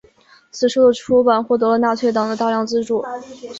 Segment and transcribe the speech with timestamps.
[0.49, 3.05] 此书的出版获得了纳粹党的大量资助。